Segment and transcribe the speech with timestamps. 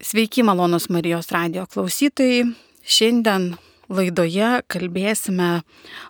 [0.00, 2.46] Sveiki, malonus Marijos radio klausytojai.
[2.88, 3.50] Šiandien
[3.92, 5.48] laidoje kalbėsime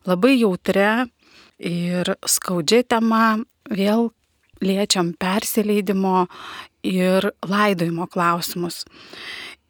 [0.06, 1.08] labai jautrę
[1.58, 3.40] ir skaudžią temą.
[3.66, 4.12] Vėl
[4.62, 6.28] liečiam persileidimo
[6.86, 8.84] ir laidojimo klausimus.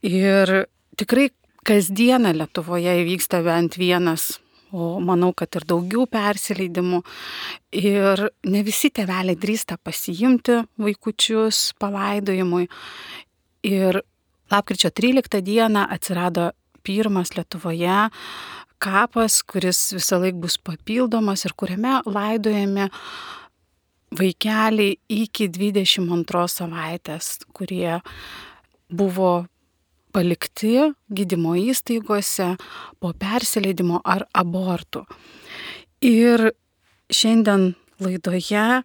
[0.04, 0.66] Ir
[1.00, 1.30] tikrai
[1.64, 4.34] kasdieną Lietuvoje įvyksta bent vienas,
[4.68, 7.00] o manau, kad ir daugiau persileidimų.
[7.72, 12.68] Ir ne visi tėveliai drįsta pasiimti vaikučius palaidojimui.
[13.66, 14.00] Ir
[14.50, 16.50] lapkričio 13 dieną atsirado
[16.82, 18.08] pirmas Lietuvoje
[18.80, 22.88] kapas, kuris visą laiką bus papildomas ir kuriame laidojami
[24.16, 28.00] vaikeliai iki 22 savaitės, kurie
[28.88, 29.44] buvo
[30.10, 32.54] palikti gydymo įstaigose
[32.98, 35.04] po persileidimo ar abortų.
[36.00, 36.50] Ir
[37.12, 38.82] šiandien laidoje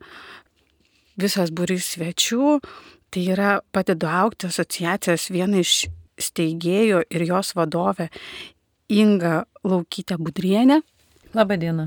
[1.15, 2.59] visas būrys svečių
[3.15, 5.85] Tai yra padedu aukti asociacijos viena iš
[6.19, 8.09] steigėjų ir jos vadovė
[8.91, 10.81] Inga Laukytė Budrienė.
[11.31, 11.85] Labadiena.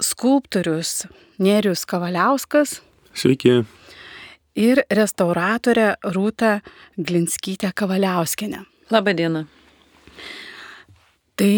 [0.00, 1.04] Skulptorius
[1.36, 2.78] Nerius Kavaliauskas.
[3.12, 3.58] Sveiki.
[4.56, 6.62] Ir restauratorė Rūta
[6.96, 8.64] Glinskytė Kavaliauskinė.
[8.96, 9.44] Labadiena.
[11.36, 11.52] Tai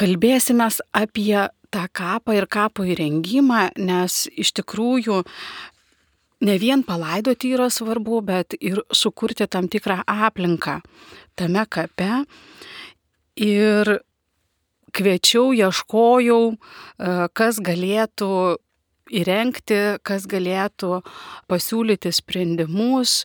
[0.00, 5.22] kalbėsime apie tą kapą ir kapo įrengimą, nes iš tikrųjų
[6.42, 10.80] ne vien palaidoti yra svarbu, bet ir sukurti tam tikrą aplinką
[11.38, 12.24] tame kape.
[13.42, 13.88] Ir
[14.92, 18.58] kviečiau, ieškojau, e, kas galėtų
[19.12, 21.00] įrengti, kas galėtų
[21.50, 23.22] pasiūlyti sprendimus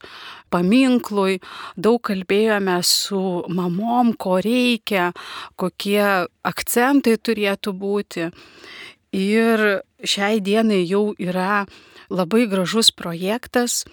[0.53, 1.39] paminklui.
[1.75, 5.11] Daug kalbėjome su mamom, ko reikia,
[5.59, 8.31] kokie akcentai turėtų būti.
[9.17, 11.65] Ir šiai dienai jau yra
[12.13, 13.83] labai gražus projektas.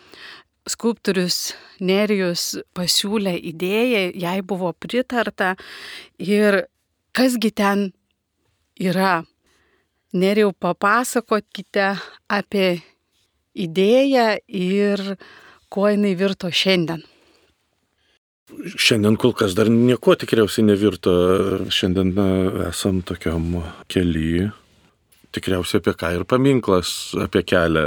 [0.68, 1.52] Skulptorius
[1.84, 5.54] Nerijus pasiūlė idėją, jai buvo pritarta
[6.16, 6.64] ir
[7.12, 7.90] kasgi ten
[8.80, 9.24] yra.
[10.14, 11.88] Nerijau papasakokite
[12.32, 12.68] apie
[13.52, 15.02] idėją ir
[15.68, 17.02] kuo jinai virto šiandien.
[18.78, 21.12] Šiandien kol kas dar nieko tikriausiai nevirto.
[21.68, 22.12] Šiandien
[22.68, 23.58] esam tokiam
[23.90, 24.48] keliui
[25.34, 26.90] tikriausiai apie ką ir paminklas,
[27.20, 27.86] apie kelią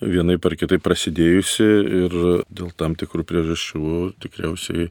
[0.00, 1.66] vienai par kitai prasidėjusi
[2.04, 2.14] ir
[2.48, 4.88] dėl tam tikrų priežasčių tikriausiai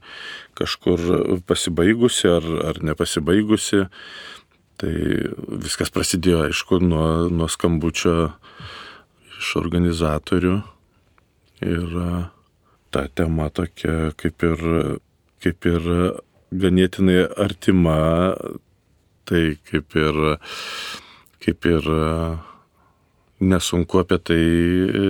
[0.57, 3.87] kažkur pasibaigusi ar, ar nepasibaigusi.
[4.79, 4.91] Tai
[5.59, 8.29] viskas prasidėjo, aišku, nuo, nuo skambučio
[9.39, 10.53] iš organizatorių
[11.67, 11.97] ir
[12.93, 14.63] ta tema tokia kaip ir,
[15.43, 15.89] kaip ir
[16.49, 17.99] ganėtinai artima,
[19.27, 20.23] tai kaip ir
[21.49, 22.37] kaip ir e,
[23.41, 25.05] nesunku apie tai e,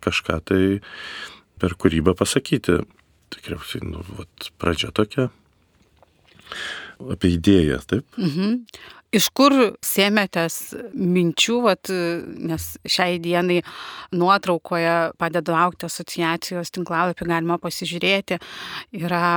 [0.00, 0.64] kažką tai
[1.60, 2.80] per kūrybą pasakyti.
[3.34, 5.28] Tikriausiai, nu, vat, pradžia tokia.
[7.00, 8.06] Apie idėją, taip?
[8.16, 8.64] Mhm.
[9.14, 9.54] Iš kur
[9.84, 10.56] sėmėtės
[10.94, 11.90] minčių, vat,
[12.50, 13.60] nes šiai dienai
[14.14, 18.40] nuotraukoje padedu aukti asociacijos tinklalapį, galima pasižiūrėti,
[18.98, 19.28] yra,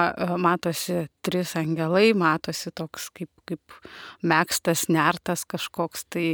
[0.41, 3.77] matosi trys angelai, matosi toks kaip, kaip
[4.25, 6.25] mėgstas, nertas kažkoks tai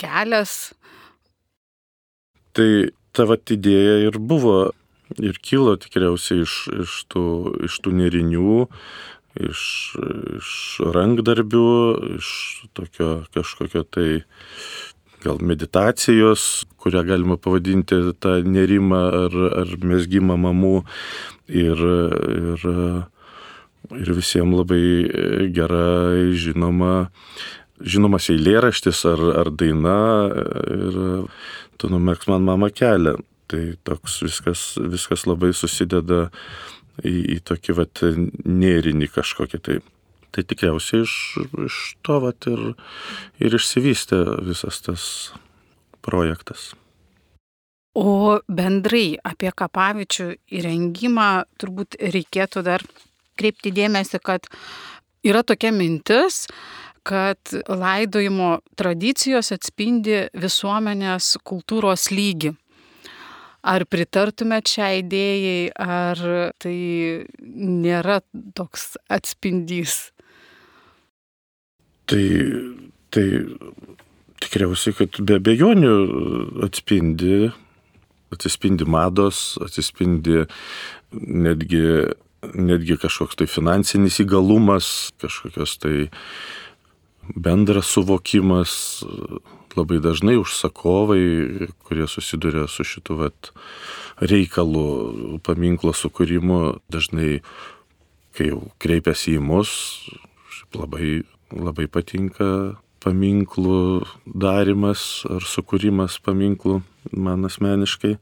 [0.00, 0.72] kelias.
[2.56, 2.70] Tai
[3.12, 4.70] ta vat idėja ir buvo
[5.22, 7.24] ir kilo tikriausiai iš, iš, tų,
[7.68, 8.66] iš tų nerinių,
[9.40, 9.62] iš,
[10.38, 10.50] iš
[10.94, 11.68] rankdarbių,
[12.16, 12.28] iš
[12.76, 14.08] tokio kažkokio tai
[15.24, 20.76] gal meditacijos, kurią galima pavadinti tą nerimą ar, ar mesgymą mamų.
[21.46, 22.64] Ir, ir,
[23.94, 24.82] ir visiems labai
[25.54, 27.08] gerai žinoma,
[27.78, 29.98] žinomas eilėraštis ar, ar daina
[30.74, 31.00] ir
[31.78, 33.18] tu numerks man mama kelią.
[33.46, 36.26] Tai toks viskas, viskas labai susideda
[37.04, 38.02] į, į tokį vat
[38.44, 39.82] nėrinį kažkokį tai.
[40.34, 41.12] Tai tikriausiai iš,
[41.64, 42.74] iš to vat ir,
[43.40, 45.04] ir išsivystė visas tas
[46.04, 46.74] projektas.
[47.96, 50.26] O bendrai apie kapavičių
[50.58, 52.84] įrengimą turbūt reikėtų dar
[53.40, 54.50] kreipti dėmesį, kad
[55.24, 56.44] yra tokia mintis,
[57.06, 57.38] kad
[57.70, 62.52] laidojimo tradicijos atspindi visuomenės kultūros lygį.
[63.66, 66.20] Ar pritartumėt šią idėjai, ar
[66.62, 66.76] tai
[67.42, 68.20] nėra
[68.54, 70.12] toks atspindys?
[72.06, 72.22] Tai,
[73.10, 73.26] tai
[74.44, 75.94] tikriausiai, kad be abejonių
[76.68, 77.50] atspindi,
[78.34, 80.44] atsispindi mados, atsispindi
[81.16, 81.82] netgi,
[82.54, 85.96] netgi kažkoks tai finansinis įgalumas, kažkokios tai
[87.34, 88.76] bendras suvokimas,
[89.76, 93.52] labai dažnai užsakovai, kurie susiduria su šitu vat,
[94.20, 97.40] reikalu paminklo sukūrimu, dažnai,
[98.36, 99.70] kai jau kreipiasi į mus,
[100.76, 106.80] labai, labai patinka paminklų darimas ar sukūrimas paminklų
[107.12, 108.16] man asmeniškai.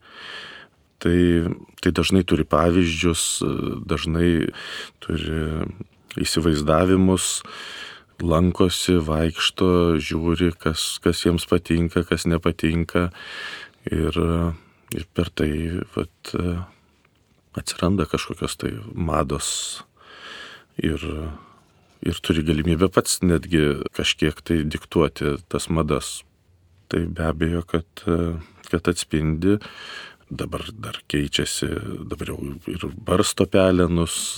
[1.05, 1.19] Tai,
[1.85, 3.25] tai dažnai turi pavyzdžius,
[3.85, 4.49] dažnai
[5.05, 5.41] turi
[6.21, 7.43] įsivaizdavimus,
[8.22, 13.08] lankosi, vaikšto, žiūri, kas, kas jiems patinka, kas nepatinka.
[13.90, 14.19] Ir,
[14.94, 15.50] ir per tai
[15.96, 16.34] vat,
[17.58, 19.82] atsiranda kažkokios tai mados.
[20.82, 21.02] Ir,
[22.05, 26.22] ir turi galimybę pats netgi kažkiek tai diktuoti tas madas.
[26.88, 28.05] Tai be abejo, kad,
[28.69, 29.58] kad atspindi
[30.31, 31.69] dabar dar keičiasi,
[32.08, 32.38] dabar jau
[32.70, 34.34] ir barsto pelenus,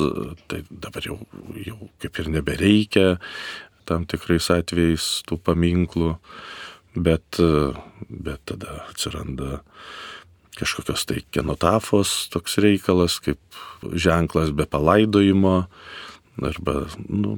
[0.50, 1.18] tai dabar jau,
[1.62, 3.06] jau kaip ir nebereikia
[3.88, 6.16] tam tikrais atvejais tų paminklų,
[6.96, 7.40] bet,
[8.08, 9.62] bet tada atsiranda
[10.56, 13.40] kažkokios tai kenotafos toks reikalas, kaip
[13.92, 15.56] ženklas be palaidojimo,
[16.40, 17.36] arba, nu,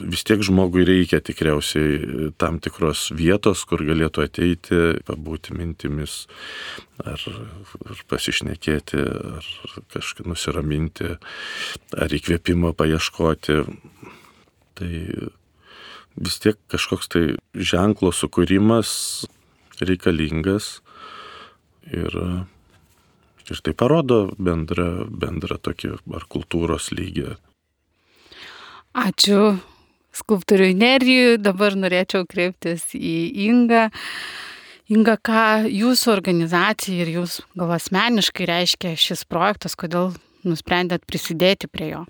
[0.00, 6.26] vis tiek žmogui reikia tikriausiai tam tikros vietos, kur galėtų ateiti, pabūti mintimis,
[7.02, 7.20] ar,
[7.88, 9.50] ar pasišnekėti, ar
[9.94, 11.16] kažkaip nusiraminti,
[11.98, 13.62] ar įkvėpimo paieškoti.
[14.78, 14.92] Tai
[16.16, 17.24] vis tiek kažkoks tai
[17.54, 18.92] ženklo sukūrimas
[19.82, 20.80] reikalingas
[21.90, 22.16] ir,
[23.48, 27.36] ir tai parodo bendrą, bendrą tokį ar kultūros lygį.
[28.92, 29.56] Ačiū
[30.12, 33.16] skulptoriui Nerijui, dabar norėčiau kreiptis į
[33.48, 33.88] Ingą.
[34.92, 40.10] Inga, ką jūsų organizacija ir jūs gal asmeniškai reiškia šis projektas, kodėl
[40.44, 42.02] nusprendėt prisidėti prie jo?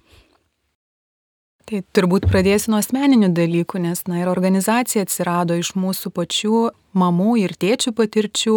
[1.69, 6.63] Tai turbūt pradėsiu nuo asmeninių dalykų, nes, na, ir organizacija atsirado iš mūsų pačių
[6.99, 8.57] mamų ir tėčių patirčių.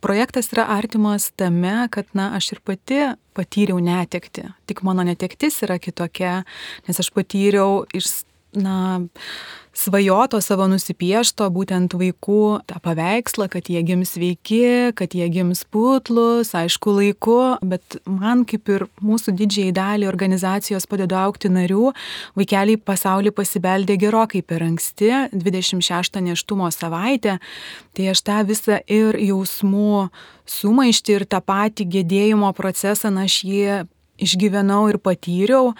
[0.00, 3.02] Projektas yra artimas tame, kad, na, aš ir pati
[3.36, 4.46] patyriau netekti.
[4.68, 6.40] Tik mano netektis yra kitokia,
[6.88, 8.08] nes aš patyriau iš
[8.56, 9.00] na,
[9.80, 16.50] svajoto savo nusipiešto būtent vaikų tą paveikslą, kad jie gims sveiki, kad jie gims putlus,
[16.58, 21.92] aišku, laiku, bet man kaip ir mūsų didžiai dalį organizacijos padeda aukti narių,
[22.38, 27.38] vaikeliai pasaulį pasibeldė gerokai per anksti, 26 neštumo savaitę,
[27.94, 30.10] tai aš tą visą ir jausmų
[30.50, 33.80] sumaišti ir tą patį gedėjimo procesą, na, aš jį
[34.20, 35.72] išgyvenau ir patyriau.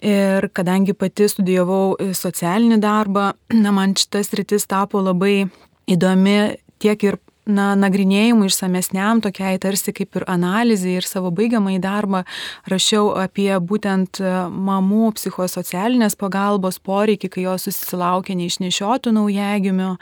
[0.00, 3.32] Ir kadangi pati studijavau e, socialinį darbą,
[3.64, 5.44] na, man šitas rytis tapo labai
[5.90, 6.38] įdomi
[6.80, 7.18] tiek ir
[7.50, 12.22] na, nagrinėjimui išsamesniam, tokiai tarsi kaip ir analizai ir savo baigiamą į darbą
[12.70, 14.32] rašiau apie būtent e,
[14.70, 19.94] mamų psichosocialinės pagalbos poreikį, kai jos susilaukia neišnešiotų naujagimių.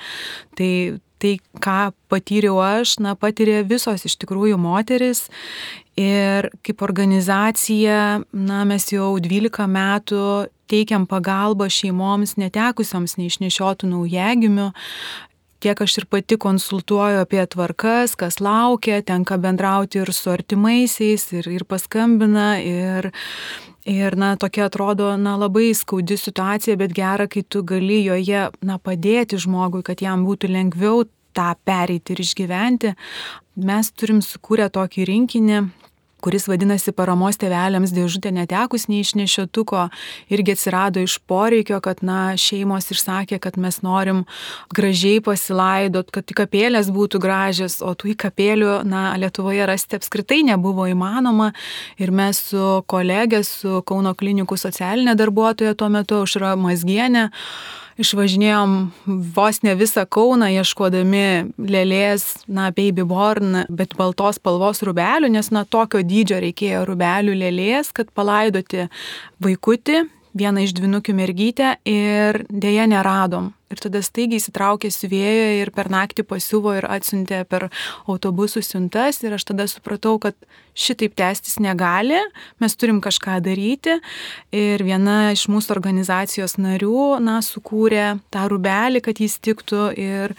[0.59, 0.73] Tai
[1.19, 5.27] tai, ką patyriau aš, na, patyrė visos iš tikrųjų moteris
[5.99, 10.25] Ir kaip organizacija, na, mes jau 12 metų
[10.71, 14.69] teikiam pagalbą šeimoms netekusioms neišnešiotų naujagimių.
[15.59, 21.51] Kiek aš ir pati konsultuoju apie tvarkas, kas laukia, tenka bendrauti ir su artimaisiais, ir,
[21.59, 23.11] ir paskambina, ir,
[23.89, 28.77] Ir, na, tokia atrodo, na, labai skaudi situacija, bet gera, kai tu gali joje, na,
[28.77, 32.93] padėti žmogui, kad jam būtų lengviau tą pereiti ir išgyventi.
[33.65, 35.63] Mes turim sukūrę tokį rinkinį,
[36.25, 39.89] kuris vadinasi paramos tėveliams dėžutė netekus neišnešiotuko,
[40.35, 44.25] irgi atsirado iš poreikio, kad, na, šeimos išsakė, kad mes norim
[44.75, 51.53] gražiai pasilaidot, kad kapėlės būtų gražios, o tų įkapėlių, na, Lietuvoje rasti apskritai nebuvo įmanoma.
[51.99, 57.29] Ir mes su kolegė, su Kauno klinikų socialinė darbuotoja tuo metu, Užra Mazgienė,
[57.99, 58.77] išvažinėjom
[59.35, 65.65] vos ne visą Kauną ieškodami lėlės, na, baby born, bet baltos spalvos rubelių, nes, na,
[65.67, 68.89] tokio dydžio reikėjo rubelių lėlės, kad palaidoti
[69.45, 70.07] vaikutį,
[70.39, 73.53] vieną iš dvinukių mergytę ir dėja neradom.
[73.69, 77.67] Ir tada staigiai įsitraukė siuvėjo ir per naktį pasiuvo ir atsiuntė per
[78.09, 79.21] autobusų siuntas.
[79.21, 80.37] Ir aš tada supratau, kad
[80.79, 82.17] šitaip tęstis negali,
[82.63, 83.99] mes turim kažką daryti.
[84.57, 90.33] Ir viena iš mūsų organizacijos narių, na, sukūrė tą rubelį, kad jis tiktų ir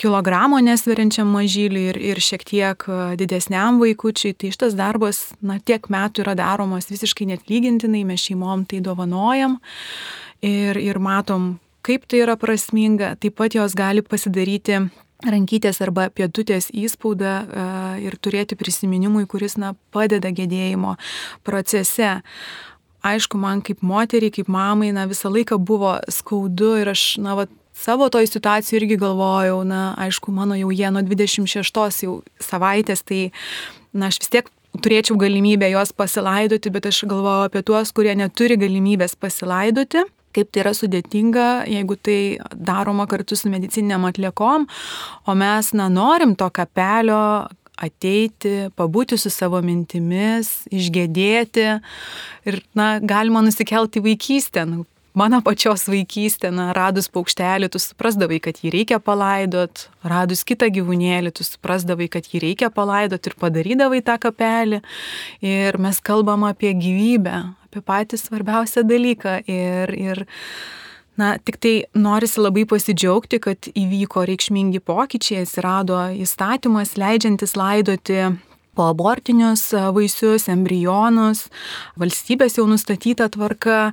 [0.00, 2.86] kilogramo nesveriančiam mažyliui, ir, ir šiek tiek
[3.20, 4.32] didesniam vaikučiui.
[4.32, 9.58] Tai šitas darbas, na, tiek metų yra daromas visiškai net lygintinai, mes šeimom tai dovanojam.
[10.42, 11.52] Ir, ir matom,
[11.82, 14.84] kaip tai yra prasminga, taip pat jos gali pasidaryti
[15.22, 17.34] rankytės arba pietutės įspaudą
[18.02, 20.96] ir turėti prisiminimui, kuris na, padeda gedėjimo
[21.46, 22.20] procese.
[23.02, 27.46] aišku, man kaip moteriai, kaip mamai, na, visą laiką buvo skaudu ir aš, na, va,
[27.74, 33.32] savo toj situacijai irgi galvojau, na, aišku, mano jau jie nuo 26 jau savaitės, tai,
[33.92, 34.50] na, aš vis tiek
[34.82, 40.64] turėčiau galimybę juos pasilaidoti, bet aš galvoju apie tuos, kurie neturi galimybės pasilaidoti kaip tai
[40.64, 42.18] yra sudėtinga, jeigu tai
[42.52, 44.68] daroma kartu su medicininiam atliekom,
[45.26, 47.48] o mes, na, norim to kapelio
[47.82, 51.66] ateiti, pabūti su savo mintimis, išgėdėti
[52.48, 54.86] ir, na, galima nusikelti vaikystę, nu,
[55.18, 61.34] mano pačios vaikystė, na, radus paukštelį, tu suprasdavai, kad jį reikia palaidot, radus kitą gyvūnėlį,
[61.36, 64.82] tu suprasdavai, kad jį reikia palaidot ir padarydavai tą kapelį.
[65.44, 69.42] Ir mes kalbam apie gyvybę, apie patį svarbiausią dalyką.
[69.50, 70.24] Ir, ir
[71.12, 78.30] Na, tik tai norisi labai pasidžiaugti, kad įvyko reikšmingi pokyčiai, atsirado įstatymas leidžiantis laidoti
[78.76, 81.46] po abortinius vaisius, embrionus,
[82.00, 83.92] valstybės jau nustatyta tvarka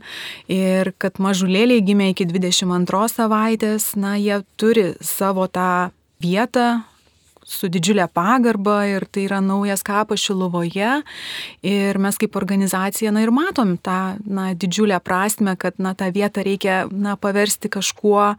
[0.52, 5.92] ir kad mažulėliai gimė iki 22 savaitės, na, jie turi savo tą
[6.24, 6.80] vietą
[7.50, 11.00] su didžiulė pagarba ir tai yra naujas kapas Šiluvoje.
[11.66, 16.46] Ir mes kaip organizacija, na ir matom tą na, didžiulę prasme, kad na, tą vietą
[16.46, 18.36] reikia na, paversti kažkuo,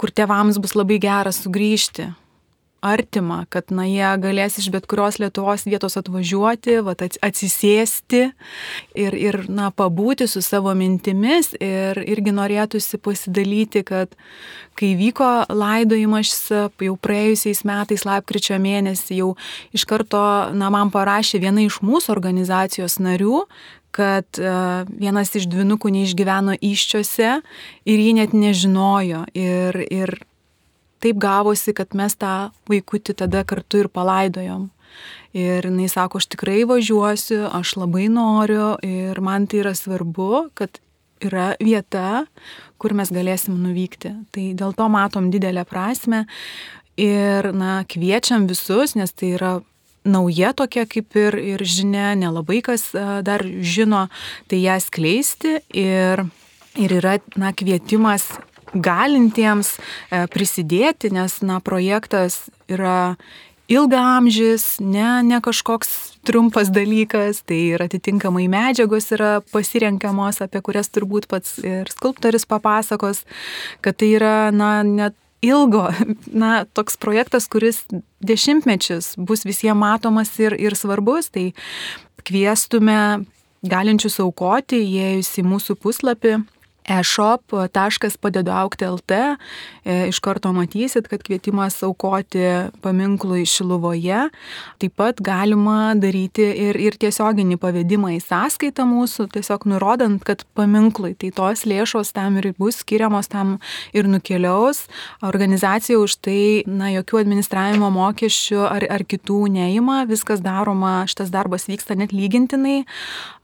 [0.00, 2.08] kur tėvams bus labai gera sugrįžti
[2.80, 8.22] artima, kad na, jie galės iš bet kurios Lietuvos vietos atvažiuoti, vat, atsisėsti
[8.98, 11.54] ir, ir na, pabūti su savo mintimis.
[11.58, 14.14] Ir irgi norėtųsi pasidalyti, kad
[14.78, 19.32] kai vyko laidojimas jau praėjusiais metais, lapkričio mėnesį, jau
[19.74, 20.22] iš karto
[20.54, 23.42] na, man parašė viena iš mūsų organizacijos narių,
[23.98, 27.38] kad uh, vienas iš dvinukų neišgyveno iščiose
[27.88, 29.24] ir jį net nežinojo.
[29.34, 30.18] Ir, ir
[31.02, 34.68] taip gavosi, kad mes tą vaikutį tada kartu ir palaidojom.
[35.36, 40.80] Ir jinai sako, aš tikrai važiuosiu, aš labai noriu ir man tai yra svarbu, kad
[41.22, 42.24] yra vieta,
[42.78, 44.14] kur mes galėsim nuvykti.
[44.34, 46.24] Tai dėl to matom didelę prasme
[46.98, 49.58] ir na, kviečiam visus, nes tai yra
[50.08, 54.06] nauja tokia kaip ir, ir žinia, nelabai kas dar žino,
[54.48, 56.24] tai ją skleisti ir,
[56.78, 58.30] ir yra na, kvietimas
[58.74, 63.16] galintiems e, prisidėti, nes na, projektas yra
[63.68, 71.28] ilgaamžis, ne, ne kažkoks trumpas dalykas, tai ir atitinkamai medžiagos yra pasirenkamos, apie kurias turbūt
[71.28, 73.24] pats ir skulptorius papasakos,
[73.84, 75.88] kad tai yra, na, net ilgo,
[76.42, 77.84] na, toks projektas, kuris
[78.24, 81.50] dešimtmečius bus visiems matomas ir, ir svarbus, tai
[82.24, 83.26] kviestume
[83.68, 86.38] galinčius aukoti, įėjus į mūsų puslapį
[86.88, 89.28] eshop.padeduaukti.lt e,
[90.08, 92.44] iš karto matysit, kad kvietimas aukoti
[92.82, 94.28] paminklui Šiluvoje.
[94.80, 101.14] Taip pat galima daryti ir, ir tiesioginį pavedimą į sąskaitą mūsų, tiesiog nurodant, kad paminklui,
[101.18, 103.48] tai tos lėšos tam ir bus skiriamos, tam
[103.92, 104.78] ir nukeliaus.
[105.26, 111.68] Organizacija už tai, na, jokių administravimo mokesčių ar, ar kitų neima, viskas daroma, šitas darbas
[111.68, 112.78] vyksta net lygintinai.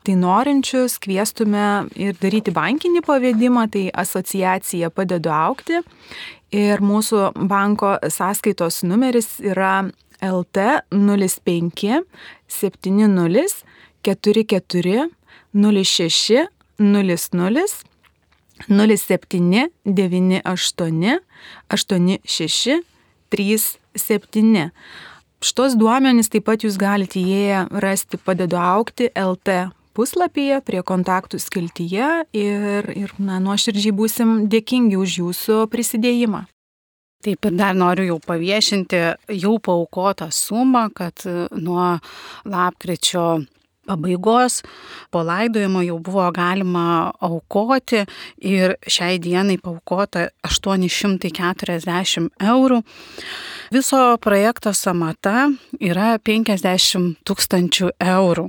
[0.04, 5.80] Tai norinčius kviestume ir daryti bankinį pavedimą, tai asociacija padedu aukti.
[6.52, 9.86] Ir mūsų banko sąskaitos numeris yra
[10.20, 12.04] LT 05
[12.48, 13.64] 70
[14.04, 15.08] 44
[15.54, 16.44] 06
[16.78, 17.66] 00
[18.68, 21.18] 07 98
[21.68, 22.82] 86
[23.30, 24.70] 37.
[25.44, 32.08] Šitos duomenys taip pat jūs galite įėję rasti padedu aukti LT puslapyje, prie kontaktų skiltyje
[32.36, 36.44] ir, ir na, nuoširdžiai būsim dėkingi už jūsų prisidėjimą.
[37.24, 39.00] Taip ir dar noriu jau paviešinti
[39.40, 41.24] jau paukotą sumą, kad
[41.56, 41.94] nuo
[42.44, 43.28] lapkričio
[43.86, 44.62] pabaigos
[45.10, 48.04] po laidojimo jau buvo galima aukoti
[48.40, 52.80] ir šiai dienai paukota 840 eurų.
[53.72, 55.48] Viso projekto samata
[55.80, 58.44] yra 50 tūkstančių eurų.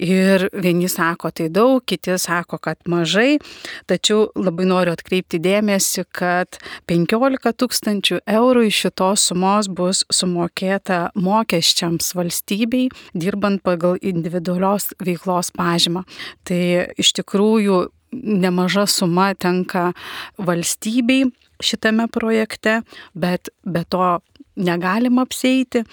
[0.00, 3.38] Ir vieni sako tai daug, kiti sako, kad mažai,
[3.86, 6.58] tačiau labai noriu atkreipti dėmesį, kad
[6.90, 15.50] 15 tūkstančių eurų iš šitos sumos bus sumokėta mokesčiams valstybei, dirbant pagal individualią individualios veiklos
[15.54, 16.04] pažymą.
[16.44, 19.92] Tai iš tikrųjų nemaža suma tenka
[20.38, 21.30] valstybei
[21.60, 22.82] šitame projekte,
[23.14, 24.20] bet be to
[24.56, 25.84] negalima apseiti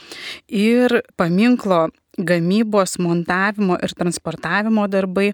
[0.47, 5.33] ir paminklo gamybos, montavimo ir transportavimo darbai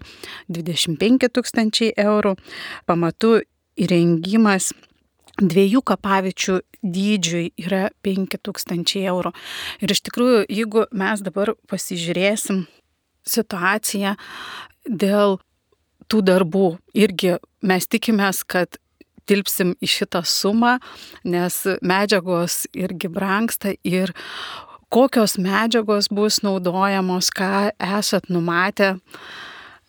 [0.52, 2.34] 25 tūkstančiai eurų,
[2.86, 3.40] pamatų
[3.80, 4.74] įrengimas
[5.40, 9.32] dviejų kapavičių dydžiui yra 5000 eurų.
[9.82, 12.66] Ir iš tikrųjų, jeigu mes dabar pasižiūrėsim
[13.26, 14.14] situacija
[14.84, 15.38] dėl
[16.10, 18.78] tų darbų irgi mes tikimės, kad
[19.28, 20.76] tilpsim į šitą sumą,
[21.24, 24.12] nes medžiagos irgi brangsta ir
[24.92, 28.94] kokios medžiagos bus naudojamos, ką esat numatę.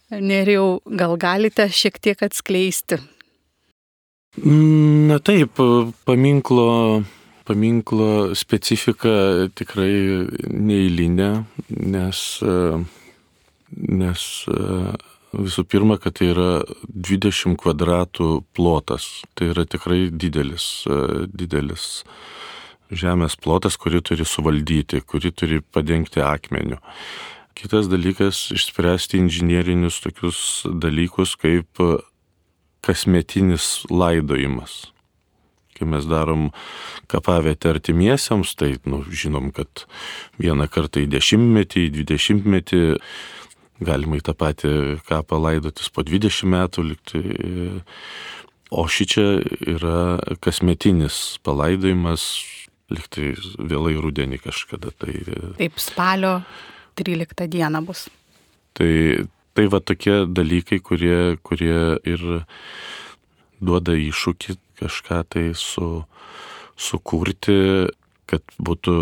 [0.10, 3.00] Neriau, gal galite šiek tiek atskleisti?
[4.46, 5.58] Na taip,
[6.06, 7.04] paminklo,
[7.48, 11.32] paminklo specifika tikrai neįlinė,
[11.96, 12.22] nes,
[13.72, 14.22] nes
[15.36, 16.50] visų pirma, kad tai yra
[16.88, 19.24] 20 kvadratų plotas.
[19.36, 20.86] Tai yra tikrai didelis,
[21.34, 22.04] didelis
[22.94, 26.80] žemės plotas, kurį turi suvaldyti, kurį turi padengti akmeniu.
[27.56, 31.80] Kitas dalykas- išspręsti inžinierinius tokius dalykus kaip
[32.84, 34.92] kasmetinis laidojimas.
[35.76, 36.52] Kai mes darom
[37.08, 39.86] kapavietę artimiesiams, tai nu, žinom, kad
[40.40, 42.82] vieną kartą į dešimtmetį, į dvidešimtmetį
[43.84, 44.74] galima į tą patį
[45.08, 47.22] kapą laidotis po 20 metų likti.
[48.76, 49.26] O ši čia
[49.76, 52.24] yra kasmetinis palaidojimas,
[52.92, 54.92] liktai vėlai rudenį kažkada.
[55.00, 55.14] Tai,
[55.60, 56.40] Taip, spalio
[57.00, 58.08] 13 dieną bus.
[58.76, 58.92] Tai,
[59.56, 62.26] tai va tokie dalykai, kurie, kurie ir
[63.64, 66.04] duoda iššūkį kažką tai su,
[66.76, 67.88] sukurti,
[68.26, 68.96] kad būtų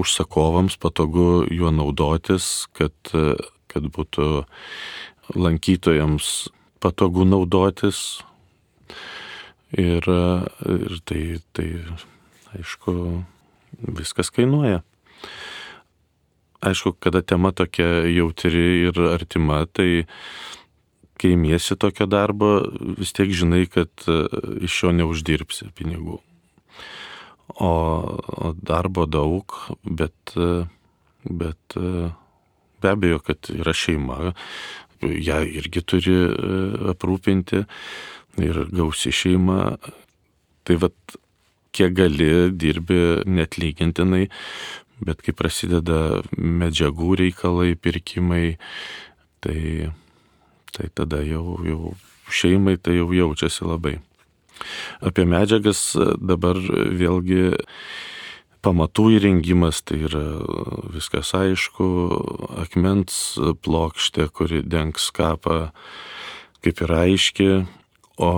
[0.00, 2.94] užsakovams patogu juo naudotis, kad,
[3.72, 4.44] kad būtų
[5.34, 6.50] lankytojams
[6.82, 8.22] patogu naudotis.
[9.72, 11.22] Ir, ir tai,
[11.56, 11.68] tai,
[12.58, 12.92] aišku,
[13.96, 14.82] viskas kainuoja.
[16.62, 20.04] Aišku, kada tema tokia jautri ir artima, tai
[21.22, 22.50] kai imiesi tokio darbo,
[22.98, 24.18] vis tiek žinai, kad e,
[24.66, 26.18] iš jo neuždirbsi pinigų.
[27.52, 30.64] O, o darbo daug, bet, e,
[31.26, 32.10] bet e,
[32.82, 34.32] be abejo, kad yra šeima,
[35.02, 36.16] ją irgi turi
[36.92, 37.64] aprūpinti
[38.42, 39.76] ir gausi šeima.
[40.62, 40.94] Tai vad,
[41.74, 44.28] kiek gali, dirbi net lygintinai,
[45.02, 48.56] bet kai prasideda medžiagų reikalai, pirkimai,
[49.42, 49.90] tai,
[50.76, 51.94] tai tada jau, jau
[52.32, 53.96] šeimai tai jau jaučiasi labai.
[55.02, 55.80] Apie medžiagas
[56.20, 57.56] dabar vėlgi
[58.62, 60.24] pamatų įrengimas, tai yra
[60.94, 61.86] viskas aišku,
[62.62, 65.72] akmens plokštė, kuri dengs kapą,
[66.62, 67.50] kaip ir aiški,
[68.22, 68.32] o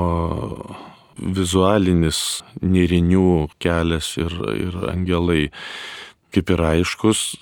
[1.18, 5.42] vizualinis nėrinių kelias ir, ir angelai
[6.34, 7.34] kaip ir aiškus,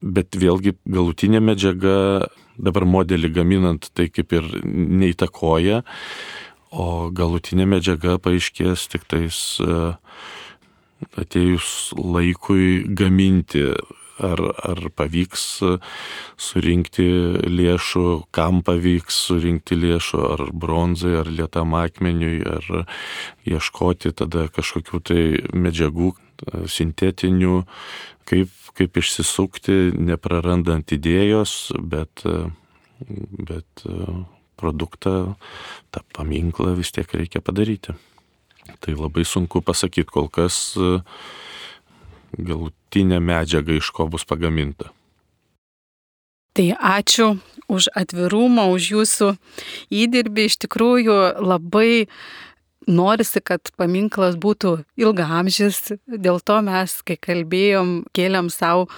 [0.00, 2.28] bet vėlgi galutinė medžiaga
[2.60, 5.82] dabar modelį gaminant tai kaip ir neįtakoja,
[6.70, 9.80] o galutinė medžiaga paaiškės tik tais e,
[11.20, 13.64] atėjus laikui gaminti
[14.20, 15.44] ar, ar pavyks
[16.40, 17.06] surinkti
[17.48, 22.84] lėšų, kam pavyks surinkti lėšų, ar bronzai, ar lietam akmeniui, ar
[23.48, 26.12] ieškoti tada kažkokių tai medžiagų
[26.70, 27.62] sintetinių,
[28.28, 32.24] kaip, kaip išsisukti, neprarandant idėjos, bet,
[33.48, 33.86] bet
[34.60, 35.34] produktą,
[35.92, 37.96] tą paminklą vis tiek reikia padaryti.
[38.80, 40.76] Tai labai sunku pasakyti, kol kas
[42.38, 44.90] galutinė medžiaga, iš ko bus pagaminta.
[46.54, 47.38] Tai ačiū
[47.70, 49.32] už atvirumą, už jūsų
[49.94, 50.46] įdirbį.
[50.50, 52.06] Iš tikrųjų labai
[52.90, 55.92] norisi, kad paminklas būtų ilgamžis.
[56.10, 58.88] Dėl to mes, kai kalbėjom, kėlėm savo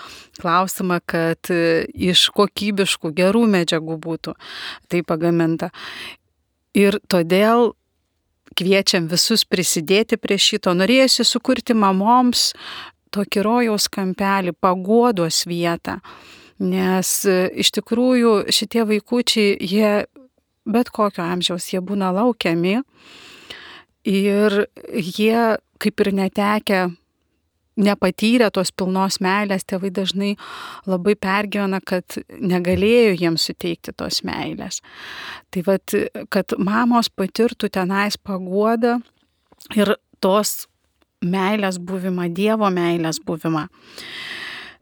[0.41, 4.37] klausimą, kad iš kokybiškų, gerų medžiagų būtų
[4.89, 5.69] tai pagaminta.
[6.73, 7.75] Ir todėl
[8.57, 10.75] kviečiam visus prisidėti prie šito.
[10.77, 12.51] Norėjusi sukurti mamoms
[13.13, 15.99] tokį rojaus kampelį, paguodos vietą.
[16.63, 19.93] Nes e, iš tikrųjų šitie vaikučiai, jie
[20.65, 22.79] bet kokio amžiaus, jie būna laukiami
[24.09, 24.59] ir
[24.95, 26.83] jie kaip ir netekę,
[27.77, 30.33] nepatyrę tos pilnos meilės, tėvai dažnai
[30.89, 34.83] labai pergyvena, kad negalėjo jiems suteikti tos meilės.
[35.51, 35.97] Tai vad,
[36.33, 38.99] kad mamos patirtų tenais paguodą
[39.77, 40.67] ir tos
[41.23, 43.69] meilės buvimą, Dievo meilės buvimą.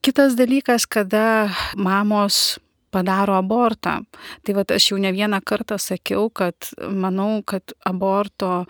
[0.01, 2.59] Kitas dalykas, kada mamos
[2.91, 4.01] padaro abortą.
[4.43, 8.65] Tai va aš jau ne vieną kartą sakiau, kad manau, kad aborto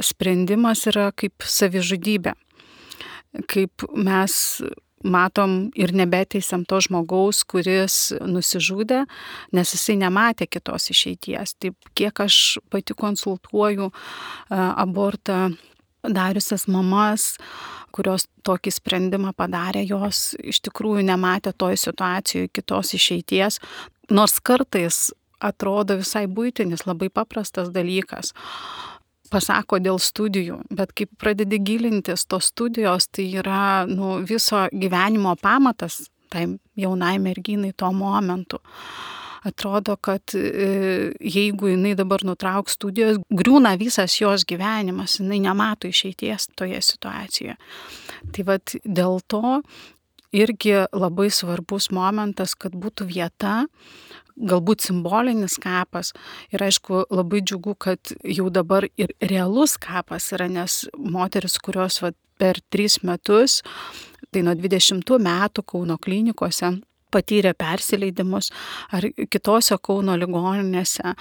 [0.00, 2.34] sprendimas yra kaip savižudybė.
[3.48, 4.34] Kaip mes
[5.04, 9.04] matom ir nebeteisiam to žmogaus, kuris nusižudė,
[9.54, 11.54] nes jisai nematė kitos išeities.
[11.62, 13.90] Taip, kiek aš pati konsultuoju
[14.50, 15.52] abortą
[16.02, 17.36] dariusias mamas,
[17.94, 23.58] kurios tokį sprendimą padarė, jos iš tikrųjų nematė toj situacijoje kitos išeities,
[24.10, 28.32] nors kartais atrodo visai būtinis, labai paprastas dalykas
[29.30, 36.06] pasako dėl studijų, bet kai pradedi gilintis, tos studijos tai yra nu, viso gyvenimo pamatas
[36.28, 38.60] tai jaunai merginai tuo momentu.
[39.48, 46.50] Atrodo, kad e, jeigu jinai dabar nutrauks studijos, griūna visas jos gyvenimas, jinai nemato išeities
[46.58, 47.54] toje situacijoje.
[48.34, 49.60] Tai vad dėl to
[50.34, 53.62] irgi labai svarbus momentas, kad būtų vieta,
[54.38, 56.12] galbūt simbolinis kapas.
[56.54, 62.12] Ir aišku, labai džiugu, kad jau dabar ir realus kapas yra, nes moteris, kurios va,
[62.38, 63.62] per tris metus,
[64.30, 66.76] tai nuo 20 metų Kauno klinikose
[67.12, 68.50] patyrė persileidimus
[68.94, 71.14] ar kitose Kauno ligoninėse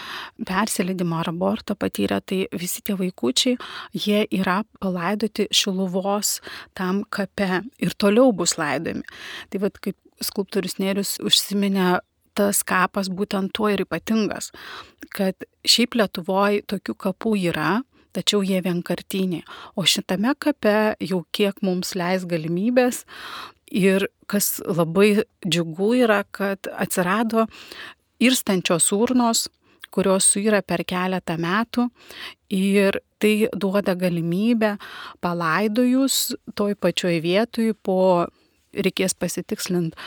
[0.47, 3.58] persileidimo ar abortą patyrė, tai visi tie vaikučiai,
[3.95, 6.38] jie yra palaidoti šiluvos
[6.77, 9.08] tam kape ir toliau bus laidojami.
[9.49, 11.99] Tai vad kaip skulptorius Nerius užsiminė,
[12.38, 14.52] tas kapas būtent tuo ir ypatingas,
[15.15, 17.82] kad šiaip Lietuvoje tokių kapų yra,
[18.15, 19.45] tačiau jie vienkartiniai.
[19.78, 23.04] O šitame kape jau kiek mums leis galimybės,
[23.67, 27.47] Ir kas labai džiugu yra, kad atsirado
[28.23, 29.47] irstančios urnos,
[29.91, 31.88] kurios suyra per keletą metų
[32.54, 34.76] ir tai duoda galimybę
[35.23, 38.28] palaidojus toj pačioj vietoj po
[38.75, 39.97] reikės pasitikslinti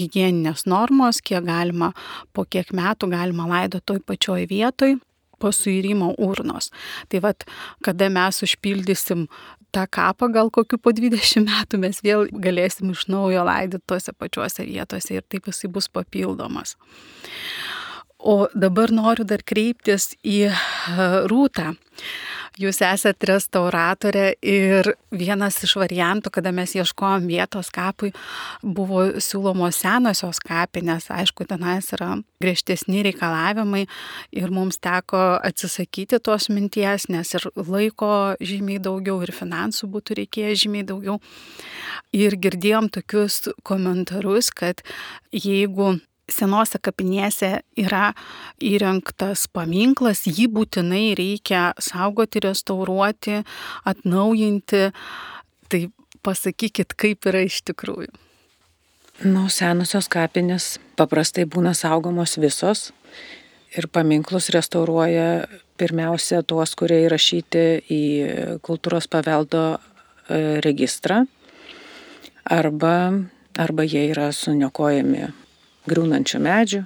[0.00, 1.92] hygieninės normos, kiek galima,
[2.32, 4.98] po kiek metų galima laidoti toj pačioj vietoj
[5.38, 6.72] po suirimo urnos.
[7.08, 7.46] Tai vad,
[7.84, 9.28] kada mes užpildysim
[9.74, 14.66] tą kapą gal kokiu po 20 metų mes vėl galėsim iš naujo laidyti tuose pačiuose
[14.66, 16.76] vietose ir taip jisai bus papildomas.
[18.18, 20.48] O dabar noriu dar kreiptis į
[21.30, 21.76] Rūtą.
[22.58, 28.10] Jūs esate restauratorė ir vienas iš variantų, kada mes ieškojom vietos kapui,
[28.62, 31.06] buvo siūlomos senosios kapinės.
[31.14, 33.84] Aišku, tenais yra griežtesni reikalavimai
[34.34, 40.58] ir mums teko atsisakyti tos minties, nes ir laiko žymiai daugiau, ir finansų būtų reikėję
[40.64, 41.20] žymiai daugiau.
[42.10, 44.82] Ir girdėjom tokius komentarus, kad
[45.30, 48.12] jeigu senose kapinėse yra
[48.64, 53.42] įrengtas paminklas, jį būtinai reikia saugoti, restauruoti,
[53.88, 54.88] atnaujinti.
[55.68, 55.80] Tai
[56.24, 58.12] pasakykit, kaip yra iš tikrųjų.
[59.26, 62.92] Nu, senusios kapinės paprastai būna saugomos visos
[63.74, 68.02] ir paminklus restauruoja pirmiausia tuos, kurie įrašyti į
[68.66, 71.24] kultūros paveldo e, registrą
[72.46, 72.94] arba,
[73.58, 75.26] arba jie yra suniokojami
[75.90, 76.82] griūnančių medžių,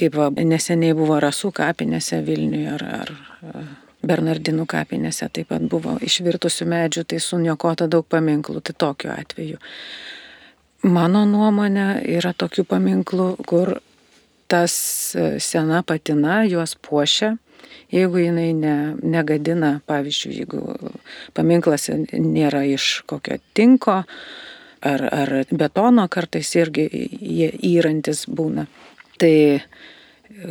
[0.00, 3.14] kaip va, neseniai buvo Rasų kapinėse Vilniuje ar,
[3.52, 3.66] ar
[4.06, 9.60] Bernardinų kapinėse taip pat buvo išvirtusių medžių, tai suniokota daug paminklų, tai tokiu atveju.
[10.88, 13.76] Mano nuomonė yra tokių paminklų, kur
[14.50, 14.74] tas
[15.14, 17.34] e, sena patina juos puošia,
[17.92, 20.62] jeigu jinai ne, negadina, pavyzdžiui, jeigu
[21.36, 24.00] paminklas nėra iš kokio tinko,
[24.82, 26.86] ar, ar betono kartais irgi
[27.72, 28.66] įrantis būna.
[29.20, 29.34] Tai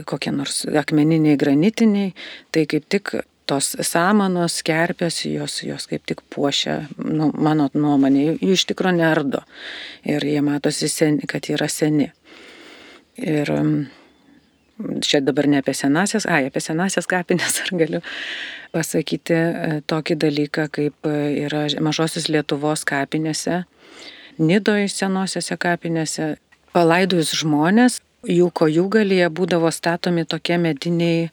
[0.06, 2.14] kokie nors akmeniniai, granitiniai,
[2.54, 3.16] tai kaip tik
[3.50, 9.42] tos samanos, kerpės, jos, jos kaip tik puošia, nu, mano nuomonė, jų iš tikrųjų nerdo.
[10.06, 12.12] Ir jie matosi, seni, kad yra seni.
[13.18, 13.50] Ir
[15.04, 18.04] čia dabar ne apie senasias, ai, apie senasias kapinės ar galiu
[18.70, 23.64] pasakyti e, tokį dalyką, kaip e, yra mažosios Lietuvos kapinėse
[24.40, 26.38] Nidoje senosiose kapinėse
[26.72, 31.28] palaidojus žmonės, jų kojų galyje būdavo statomi tokie mediniai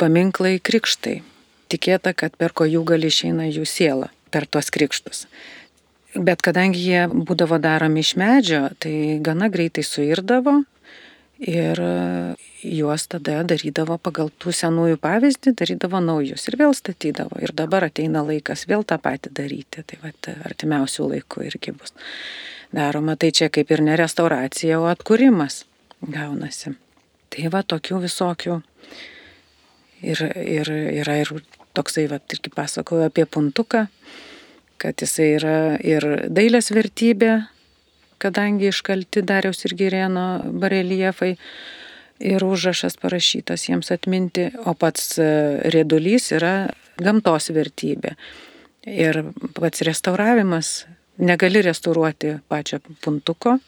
[0.00, 1.20] paminklai krikštai.
[1.68, 5.26] Tikėta, kad per kojų gali išeina jų siela per tuos krikštus.
[6.16, 10.62] Bet kadangi jie būdavo daromi iš medžio, tai gana greitai suirdavo
[11.38, 11.78] ir
[12.62, 17.38] juos tada darydavo pagal tų senųjų pavyzdį, darydavo naujus ir vėl statydavo.
[17.42, 19.84] Ir dabar ateina laikas vėl tą patį daryti.
[19.86, 20.12] Tai va,
[20.48, 21.94] artimiausių laikų irgi bus
[22.74, 23.16] daroma.
[23.16, 25.62] Tai čia kaip ir ne restauracija, o atkūrimas
[26.02, 26.74] gaunasi.
[27.28, 28.58] Tai va tokių visokių.
[29.98, 30.68] Ir, ir
[31.02, 31.30] yra ir
[31.74, 33.86] toksai, va, irgi pasakoju apie puntuką,
[34.78, 37.32] kad jisai yra ir dailės vertybė,
[38.22, 40.26] kadangi iškalti Dariaus ir Girėno
[40.62, 41.34] bareliefai
[42.18, 45.28] ir užrašas parašytas jiems atminti, o pats e,
[45.70, 46.54] rėdulys yra
[46.98, 48.14] gamtos vertybė.
[48.88, 49.20] Ir
[49.54, 50.72] pats restauravimas,
[51.18, 53.58] negali restauruoti pačią puntuko,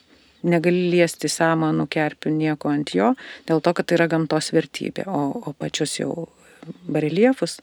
[0.47, 3.15] negali liesti samanų kerpių nieko ant jo,
[3.49, 6.29] dėl to, kad tai yra gamtos vertybė, o, o pačius jau
[6.91, 7.59] bareliefus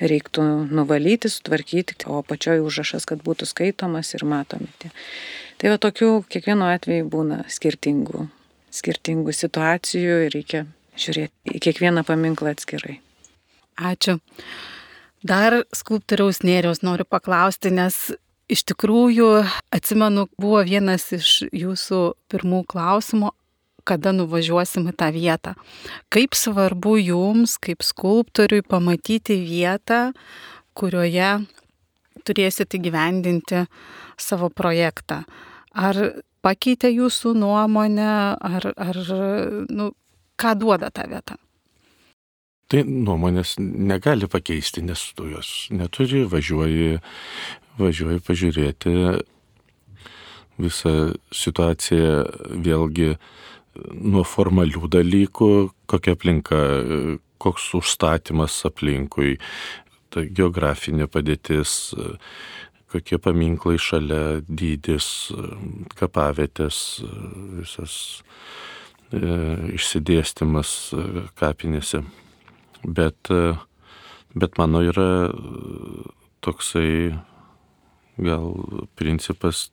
[0.00, 0.44] reiktų
[0.74, 4.68] nuvalyti, sutvarkyti, o pačioj užrašas, kad būtų skaitomas ir matomi.
[5.58, 8.26] Tai va tokių kiekvieno atveju būna skirtingų
[8.74, 10.64] skirtingų situacijų ir reikia
[10.98, 12.98] žiūrėti į kiekvieną paminklą atskirai.
[13.74, 14.18] Ačiū.
[15.24, 18.12] Dar skulptoriaus nėriaus noriu paklausti, nes
[18.52, 19.28] iš tikrųjų,
[19.74, 23.32] atsimenu, buvo vienas iš jūsų pirmų klausimų,
[23.88, 25.54] kada nuvažiuosim į tą vietą.
[26.12, 30.12] Kaip svarbu jums, kaip skulptoriui, pamatyti vietą,
[30.76, 31.44] kurioje
[32.26, 33.64] turėsite įgyvendinti
[34.20, 35.22] savo projektą.
[35.74, 35.98] Ar
[36.44, 39.00] pakeitė jūsų nuomonę, ar, ar
[39.70, 39.90] nu,
[40.40, 41.38] ką duoda ta vieta?
[42.70, 46.98] Tai nuomonės negali pakeisti, nes tu jos neturi, važiuoji,
[47.78, 48.94] važiuoji pažiūrėti
[50.60, 50.94] visą
[51.34, 52.22] situaciją
[52.64, 53.14] vėlgi
[54.00, 55.50] nuo formalių dalykų,
[55.90, 56.60] kokia aplinka,
[57.42, 59.36] koks užstatymas aplinkui,
[60.14, 61.92] ta geografinė padėtis,
[62.94, 65.08] kokie paminklai šalia, dydis,
[65.98, 66.78] kapavietės,
[67.58, 67.96] visas
[69.10, 69.20] e,
[69.74, 70.74] išsidėstymas
[71.40, 72.04] kapinėse.
[72.84, 73.32] Bet,
[74.36, 75.08] bet mano yra
[76.44, 77.16] toksai
[78.16, 78.52] gal
[78.94, 79.70] principas,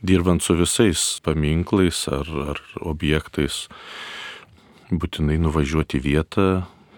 [0.00, 3.66] dirbant su visais paminklais ar, ar objektais,
[4.90, 6.48] būtinai nuvažiuoti vietą.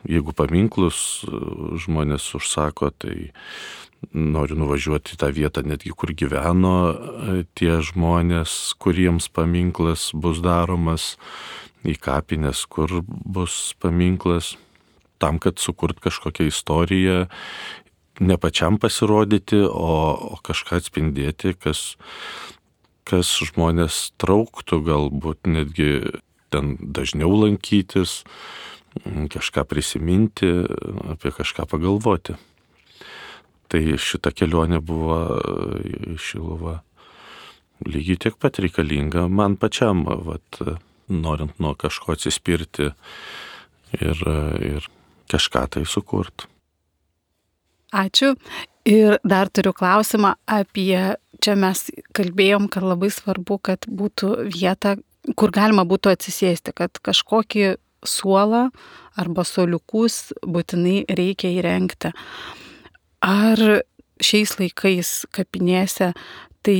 [0.08, 1.24] Jeigu paminklus
[1.84, 3.30] žmonės užsako, tai
[4.16, 6.76] noriu nuvažiuoti į tą vietą netgi, kur gyveno
[7.58, 11.16] tie žmonės, kuriems paminklas bus daromas,
[11.84, 14.54] į kapines, kur bus paminklas
[15.20, 17.26] tam, kad sukurt kažkokią istoriją,
[18.20, 19.92] ne pačiam pasirodyti, o,
[20.36, 21.96] o kažką atspindėti, kas,
[23.08, 25.92] kas žmonės trauktų, galbūt netgi
[26.52, 28.22] ten dažniau lankytis,
[29.30, 30.48] kažką prisiminti,
[31.12, 32.36] apie kažką pagalvoti.
[33.70, 35.18] Tai šita kelionė buvo
[35.86, 36.80] į Šiluvą
[37.86, 40.60] lygiai tiek pat reikalinga man pačiam, vat,
[41.08, 42.90] norint nuo kažko atsispirti
[43.98, 44.24] ir,
[44.60, 44.88] ir
[45.30, 46.46] kažką tai sukurt.
[47.90, 48.36] Ačiū.
[48.86, 54.94] Ir dar turiu klausimą apie, čia mes kalbėjom, kad labai svarbu, kad būtų vieta,
[55.36, 57.74] kur galima būtų atsisėsti, kad kažkokį
[58.06, 58.68] suolą
[59.20, 62.12] arba soliukus būtinai reikia įrengti.
[63.20, 63.60] Ar
[64.20, 66.12] šiais laikais kapinėse
[66.64, 66.78] tai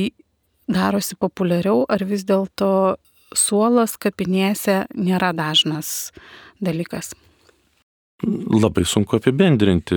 [0.71, 2.97] darosi populiariau, ar vis dėlto
[3.35, 6.11] suolas kapinėse nėra dažnas
[6.61, 7.13] dalykas?
[8.61, 9.95] labai sunku apibendrinti.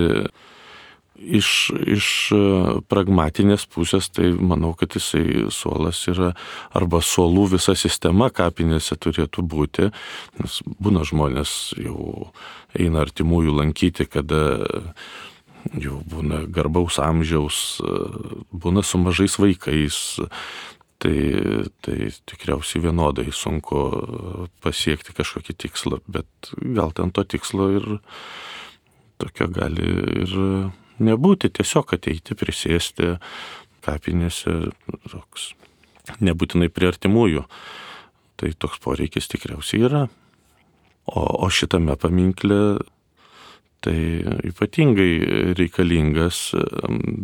[1.14, 1.48] Iš,
[1.94, 2.38] iš e,
[2.90, 6.32] pragmatinės pusės, tai manau, kad jisai suolas yra,
[6.74, 9.92] arba suolų visa sistema kapinėse turėtų būti,
[10.40, 12.32] nes būna žmonės jau
[12.74, 14.42] eina artimųjų lankyti, kada
[15.78, 18.02] jau būna garbaus amžiaus, e,
[18.50, 20.02] būna su mažais vaikais,
[20.98, 21.16] tai,
[21.84, 23.86] tai tikriausiai vienodai sunku
[24.66, 27.92] pasiekti kažkokį tikslą, bet gal ten to tikslo ir
[29.22, 30.40] tokio gali ir
[31.02, 33.16] nebūti, tiesiog ateiti, prisėsti
[33.84, 34.54] kapinėse,
[35.10, 35.52] toks,
[36.24, 37.44] nebūtinai prie artimųjų.
[38.40, 40.04] Tai toks poreikis tikriausiai yra.
[41.04, 42.60] O, o šitame paminkle
[43.84, 43.98] tai
[44.48, 46.54] ypatingai reikalingas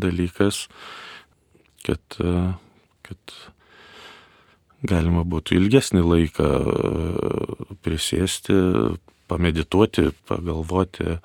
[0.03, 0.67] dalykas,
[1.87, 2.19] kad,
[3.07, 3.35] kad
[4.87, 8.57] galima būtų ilgesnį laiką e, prisėsti,
[9.31, 11.19] pamedituoti, pagalvoti.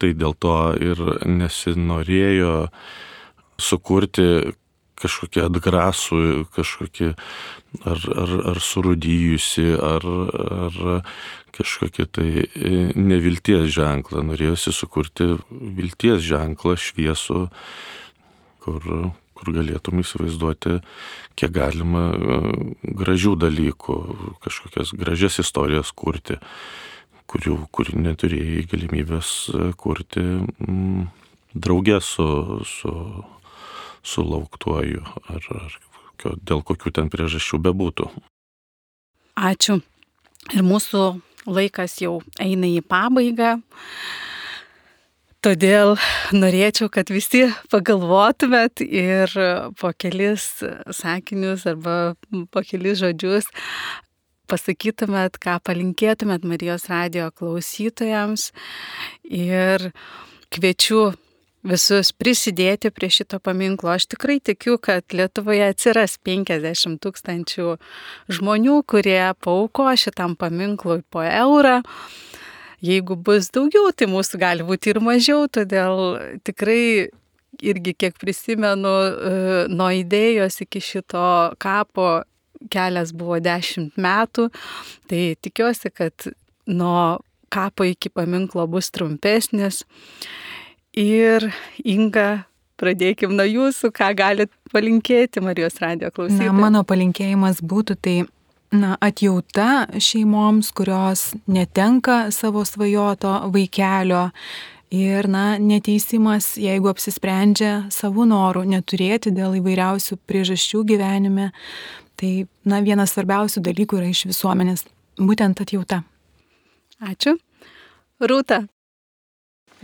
[0.00, 2.54] Tai dėl to ir nesinorėjo
[3.60, 4.56] sukurti
[5.00, 6.20] kažkokį atgrasų,
[6.54, 7.10] kažkokį
[7.88, 10.06] ar, ar, ar surūdyjusi, ar,
[10.66, 10.78] ar
[11.56, 14.24] kažkokį tai e, nevilties ženklą.
[14.30, 17.46] Norėjosi sukurti vilties ženklą šviesų,
[18.64, 18.90] kur,
[19.38, 20.78] kur galėtum įsivaizduoti,
[21.38, 22.40] kiek galima e,
[23.00, 23.98] gražių dalykų,
[24.44, 26.40] kažkokias gražias istorijas kurti,
[27.30, 31.06] kurių, kurių neturėjai galimybės e, kurti mm,
[31.54, 32.26] draugė su,
[32.66, 32.92] su,
[34.02, 35.78] su lauktuoju ar, ar
[36.44, 38.10] dėl kokių ten priežasčių bebūtų.
[39.40, 39.80] Ačiū.
[40.52, 41.04] Ir mūsų
[41.48, 43.58] laikas jau eina į pabaigą.
[45.40, 45.94] Todėl
[46.36, 49.32] norėčiau, kad visi pagalvotumėt ir
[49.80, 50.50] po kelis
[50.92, 51.94] sakinius arba
[52.52, 53.48] po kelis žodžius
[54.50, 58.50] pasakytumėt, ką palinkėtumėt Marijos radio klausytojams
[59.24, 59.90] ir
[60.50, 61.12] kviečiu
[61.66, 63.92] visus prisidėti prie šito paminklo.
[63.94, 67.76] Aš tikrai tikiu, kad Lietuvoje atsiras 50 tūkstančių
[68.32, 71.80] žmonių, kurie pauko šitam paminklui po eurą
[72.80, 76.16] Jeigu bus daugiau, tai mūsų gali būti ir mažiau, todėl
[76.48, 77.10] tikrai
[77.60, 79.32] irgi kiek prisimenu, e,
[79.68, 81.24] nuo idėjos iki šito
[81.60, 82.22] kapo
[82.72, 84.50] kelias buvo dešimt metų,
[85.10, 86.30] tai tikiuosi, kad
[86.70, 87.20] nuo
[87.50, 89.82] kapo iki paminklo bus trumpesnis.
[90.98, 91.48] Ir
[91.86, 92.44] Inga,
[92.80, 96.52] pradėkim nuo jūsų, ką galit palinkėti Marijos radio klausytojams.
[96.52, 98.16] Na, mano palinkėjimas būtų tai
[98.74, 104.28] na, atjauta šeimoms, kurios netenka savo svajoto vaikelio.
[104.90, 111.52] Ir, na, neteisimas, jeigu apsisprendžia savo norų neturėti dėl įvairiausių priežasčių gyvenime,
[112.20, 112.32] tai,
[112.68, 114.84] na, vienas svarbiausių dalykų yra iš visuomenės
[115.20, 116.02] būtent atjauta.
[117.00, 117.38] Ačiū.
[118.20, 118.66] Rūta.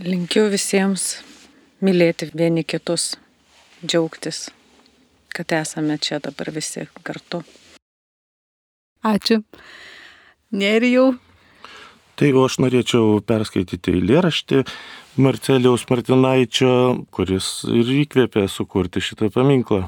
[0.05, 1.23] Linkiu visiems
[1.81, 3.15] mylėti vieni kitus,
[3.81, 4.51] džiaugtis,
[5.33, 7.41] kad esame čia dabar visi kartu.
[9.07, 9.41] Ačiū.
[10.53, 11.15] Nerijau.
[12.17, 14.63] Tai o aš norėčiau perskaityti eilėraštį
[15.21, 16.71] Marceliaus Martinaičio,
[17.13, 19.87] kuris ir įkvėpė sukurti šitą paminklą.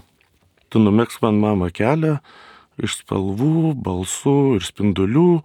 [0.68, 2.18] Tu numeks man mamą kelią
[2.78, 5.42] iš spalvų, balsų ir spindulių,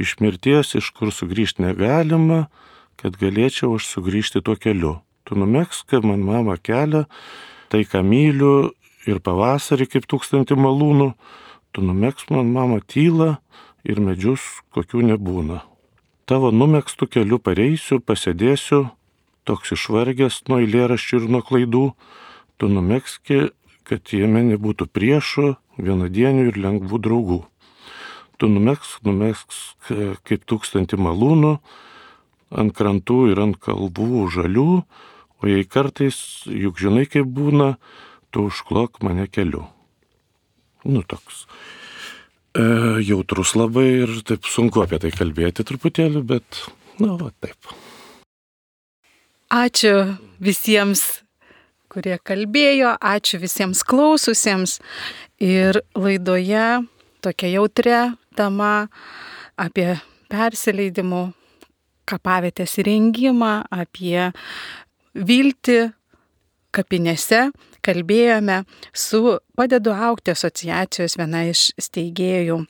[0.00, 2.46] iš mirties, iš kur sugrįžti negalima,
[3.00, 4.98] kad galėčiau aš sugrįžti tuo keliu.
[5.24, 7.06] Tu numeks, kad man mama kelią,
[7.70, 8.70] tai ką myliu
[9.08, 11.12] ir pavasarį kaip tūkstantį malūnų,
[11.72, 13.36] tu numeks man mama tylą
[13.84, 14.42] ir medžius,
[14.74, 15.62] kokių nebūna.
[16.28, 18.84] Tavo numėgstų keliu pareisiu, pasėdėsiu,
[19.48, 21.86] toks išvargęs nuo eilėraščių ir nuo klaidų,
[22.60, 23.48] tu numėgski,
[23.88, 27.40] kad jame nebūtų priešų, vienadienių ir lengvų draugų.
[28.40, 29.90] Tu numėgsk, numėgsk
[30.28, 31.56] kaip tūkstantį malūnų,
[32.60, 34.70] ant krantų ir ant kalvų žalių,
[35.40, 37.74] o jei kartais, juk žinai kaip būna,
[38.30, 39.66] tu užklok mane keliu
[40.84, 41.46] nu, toks
[42.54, 42.62] e,
[43.04, 46.64] jautrus labai ir taip sunku apie tai kalbėti truputėlį, bet,
[47.02, 47.72] na, va, taip.
[49.50, 49.94] Ačiū
[50.42, 51.22] visiems,
[51.90, 54.78] kurie kalbėjo, ačiū visiems klaususiems.
[55.40, 56.86] Ir laidoje
[57.24, 58.00] tokia jautria
[58.36, 58.88] tema
[59.60, 59.94] apie
[60.30, 61.22] persileidimų
[62.10, 64.30] kapavietės įrengimą, apie
[65.14, 65.80] viltį
[66.74, 67.48] kapinėse
[67.84, 68.62] kalbėjome
[68.94, 72.60] su Padedu aukti asociacijos viena iš steigėjų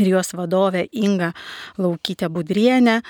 [0.00, 1.30] ir jos vadovė Inga
[1.78, 3.00] Laukytė Budrienė,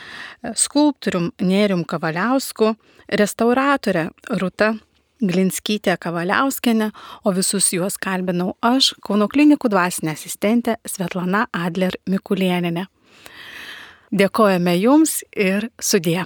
[0.59, 2.75] skulptorium Nerium Kavaliausku,
[3.09, 4.75] restauratorė Ruta
[5.23, 6.91] Glinskytė Kavaliauskenė,
[7.25, 12.89] o visus juos kalbinau aš, Kauno klinikų dvasinė asistentė Svetlana Adler Mikulieninė.
[14.15, 16.25] Dėkojame Jums ir sudė.